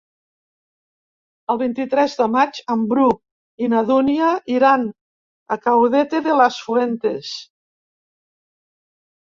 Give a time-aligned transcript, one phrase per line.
[1.53, 3.11] El vint-i-tres de maig en Bru
[3.65, 4.89] i na Dúnia iran
[5.57, 7.39] a Caudete de las Fuentes.